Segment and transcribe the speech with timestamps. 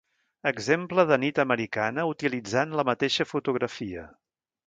[0.51, 4.09] Exemple de nit americana utilitzant la mateixa fotografia.